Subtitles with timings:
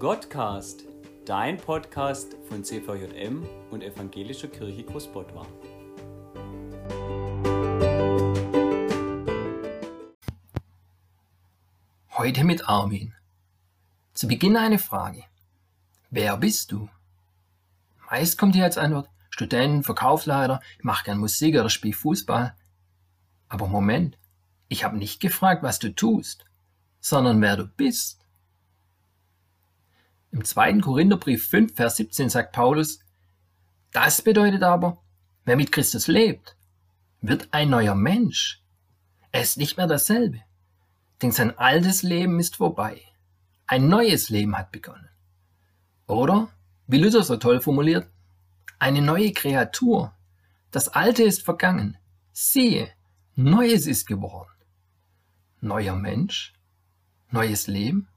[0.00, 0.84] Gottcast,
[1.26, 5.46] dein Podcast von CVJM und Evangelischer Kirche Großbottwar.
[12.16, 13.12] Heute mit Armin.
[14.14, 15.24] Zu Beginn eine Frage.
[16.08, 16.88] Wer bist du?
[18.10, 22.56] Meist kommt hier als Antwort Student, Verkaufsleiter, ich mache gern Musik oder spiele Fußball.
[23.50, 24.16] Aber Moment,
[24.68, 26.46] ich habe nicht gefragt, was du tust,
[27.02, 28.19] sondern wer du bist.
[30.32, 30.78] Im 2.
[30.78, 33.00] Korintherbrief 5, Vers 17 sagt Paulus,
[33.92, 35.02] das bedeutet aber,
[35.44, 36.56] wer mit Christus lebt,
[37.20, 38.62] wird ein neuer Mensch.
[39.32, 40.40] Er ist nicht mehr dasselbe,
[41.22, 43.02] denn sein altes Leben ist vorbei.
[43.66, 45.08] Ein neues Leben hat begonnen.
[46.06, 46.48] Oder,
[46.86, 48.08] wie Luther so toll formuliert,
[48.78, 50.14] eine neue Kreatur.
[50.70, 51.98] Das Alte ist vergangen.
[52.32, 52.92] Siehe,
[53.36, 54.50] Neues ist geworden.
[55.60, 56.52] Neuer Mensch,
[57.30, 58.08] neues Leben,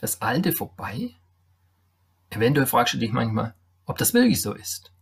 [0.00, 1.14] das Alte vorbei.
[2.34, 3.54] Eventuell fragst du dich manchmal,
[3.86, 4.92] ob das wirklich so ist.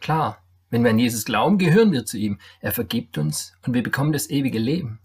[0.00, 2.38] Klar, wenn wir an Jesus glauben, gehören wir zu ihm.
[2.60, 5.00] Er vergibt uns und wir bekommen das ewige Leben.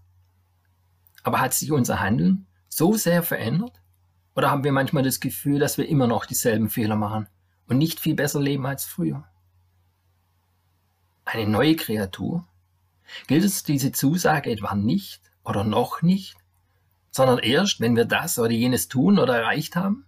[1.22, 3.80] Aber hat sich unser Handeln so sehr verändert?
[4.34, 7.28] Oder haben wir manchmal das Gefühl, dass wir immer noch dieselben Fehler machen
[7.66, 9.24] und nicht viel besser leben als früher?
[11.24, 12.46] Eine neue Kreatur?
[13.26, 16.36] Gilt es diese Zusage etwa nicht oder noch nicht,
[17.10, 20.06] sondern erst, wenn wir das oder jenes tun oder erreicht haben?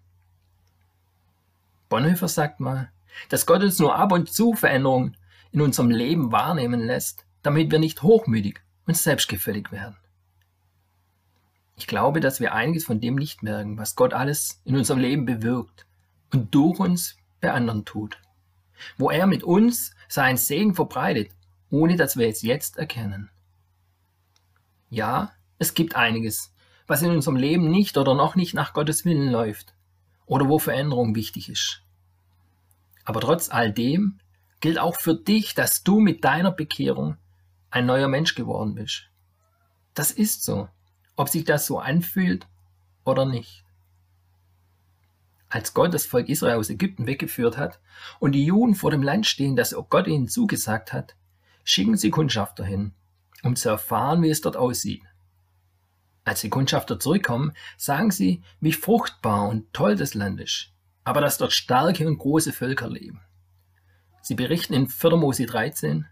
[1.89, 2.91] Bonhoeffer sagt mal,
[3.29, 5.17] dass Gott uns nur ab und zu Veränderungen
[5.53, 9.97] in unserem Leben wahrnehmen lässt, damit wir nicht hochmütig und selbstgefällig werden.
[11.77, 15.27] Ich glaube, dass wir einiges von dem nicht merken, was Gott alles in unserem Leben
[15.27, 15.87] bewirkt
[16.33, 18.19] und durch uns bei anderen tut.
[18.99, 21.31] Wo er mit uns seinen Segen verbreitet,
[21.71, 23.31] ohne dass wir es jetzt erkennen.
[24.91, 26.53] Ja, es gibt einiges,
[26.87, 29.76] was in unserem Leben nicht oder noch nicht nach Gottes Willen läuft
[30.27, 31.83] oder wo Veränderung wichtig ist.
[33.05, 34.19] Aber trotz all dem
[34.61, 37.17] gilt auch für dich, dass du mit deiner Bekehrung
[37.71, 39.09] ein neuer Mensch geworden bist.
[39.95, 40.69] Das ist so,
[41.15, 42.47] ob sich das so anfühlt
[43.05, 43.65] oder nicht.
[45.49, 47.79] Als Gott das Volk Israel aus Ägypten weggeführt hat
[48.19, 51.15] und die Juden vor dem Land stehen, das Gott ihnen zugesagt hat,
[51.65, 52.93] schicken sie Kundschafter hin,
[53.43, 55.03] um zu erfahren, wie es dort aussieht.
[56.27, 60.73] Als die Kundschafter zurückkommen, sagen sie, wie fruchtbar und toll das Land ist,
[61.05, 63.21] aber dass dort starke und große Völker leben.
[64.23, 65.17] Sie berichten in 4.
[65.17, 66.05] Mose 13,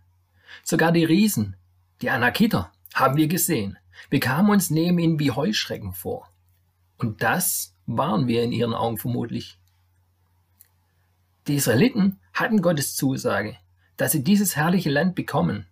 [0.62, 1.56] sogar die Riesen,
[2.00, 3.76] die Anakiter, haben wir gesehen.
[4.08, 6.30] Wir kamen uns neben ihnen wie Heuschrecken vor.
[6.96, 9.58] Und das waren wir in ihren Augen vermutlich.
[11.48, 13.56] Die Israeliten hatten Gottes Zusage,
[13.96, 15.66] dass sie dieses herrliche Land bekommen.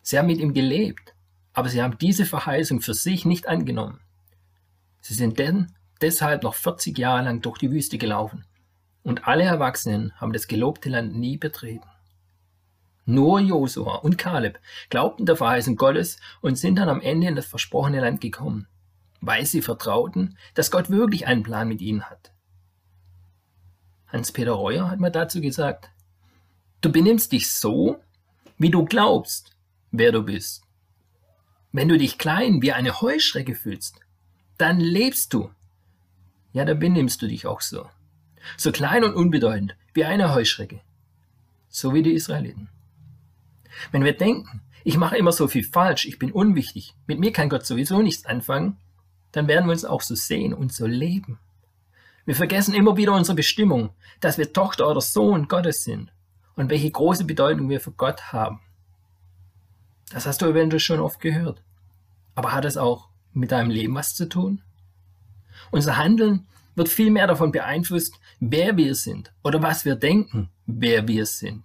[0.00, 1.13] Sie haben mit ihm gelebt
[1.54, 4.00] aber sie haben diese Verheißung für sich nicht angenommen.
[5.00, 8.44] Sie sind denn deshalb noch 40 Jahre lang durch die Wüste gelaufen
[9.04, 11.88] und alle Erwachsenen haben das gelobte Land nie betreten.
[13.06, 17.46] Nur Josua und Kaleb glaubten der Verheißung Gottes und sind dann am Ende in das
[17.46, 18.66] versprochene Land gekommen,
[19.20, 22.32] weil sie vertrauten, dass Gott wirklich einen Plan mit ihnen hat.
[24.08, 25.90] Hans-Peter Reuer hat mal dazu gesagt,
[26.80, 28.00] du benimmst dich so,
[28.58, 29.50] wie du glaubst,
[29.90, 30.63] wer du bist.
[31.74, 33.98] Wenn du dich klein wie eine Heuschrecke fühlst,
[34.58, 35.50] dann lebst du.
[36.52, 37.90] Ja, dann benimmst du dich auch so.
[38.56, 40.82] So klein und unbedeutend wie eine Heuschrecke.
[41.68, 42.68] So wie die Israeliten.
[43.90, 47.48] Wenn wir denken, ich mache immer so viel falsch, ich bin unwichtig, mit mir kann
[47.48, 48.76] Gott sowieso nichts anfangen,
[49.32, 51.40] dann werden wir uns auch so sehen und so leben.
[52.24, 56.12] Wir vergessen immer wieder unsere Bestimmung, dass wir Tochter oder Sohn Gottes sind
[56.54, 58.60] und welche große Bedeutung wir für Gott haben.
[60.12, 61.63] Das hast du eventuell schon oft gehört.
[62.34, 64.62] Aber hat es auch mit deinem Leben was zu tun?
[65.70, 71.06] Unser Handeln wird viel mehr davon beeinflusst, wer wir sind oder was wir denken, wer
[71.06, 71.64] wir sind.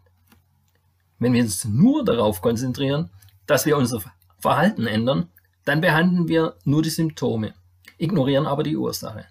[1.17, 3.09] Wenn wir uns nur darauf konzentrieren,
[3.45, 4.01] dass wir unser
[4.39, 5.29] Verhalten ändern,
[5.65, 7.53] dann behandeln wir nur die Symptome,
[7.97, 9.25] ignorieren aber die Ursache.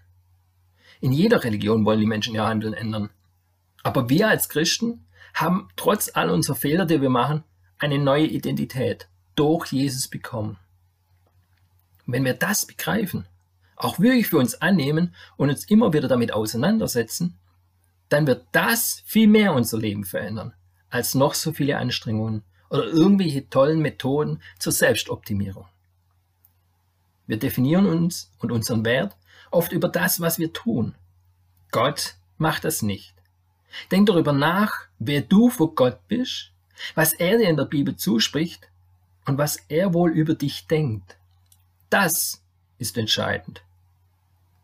[1.00, 3.10] In jeder Religion wollen die Menschen ihr Handeln ändern.
[3.82, 7.44] Aber wir als Christen haben trotz all unserer Fehler, die wir machen,
[7.78, 10.58] eine neue Identität durch Jesus bekommen.
[12.12, 13.26] Wenn wir das begreifen,
[13.76, 17.38] auch wirklich für uns annehmen und uns immer wieder damit auseinandersetzen,
[18.08, 20.54] dann wird das viel mehr unser Leben verändern,
[20.90, 25.66] als noch so viele Anstrengungen oder irgendwelche tollen Methoden zur Selbstoptimierung.
[27.26, 29.16] Wir definieren uns und unseren Wert
[29.50, 30.94] oft über das, was wir tun.
[31.70, 33.14] Gott macht das nicht.
[33.90, 36.52] Denk darüber nach, wer du vor Gott bist
[36.94, 38.68] was er dir in der Bibel zuspricht
[39.26, 41.16] und was er wohl über dich denkt.
[41.90, 42.42] Das
[42.78, 43.62] ist entscheidend.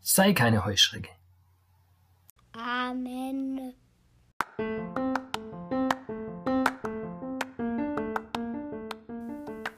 [0.01, 1.09] Sei keine Heuschrecke.
[2.53, 3.73] Amen.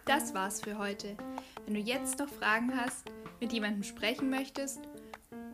[0.05, 1.15] Das war's für heute.
[1.65, 3.09] Wenn du jetzt noch Fragen hast,
[3.39, 4.81] mit jemandem sprechen möchtest